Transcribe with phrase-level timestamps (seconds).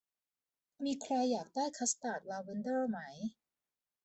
[0.83, 2.99] มีใครอยากได้คัสตาร์ดลาเวนเดอร์ไหม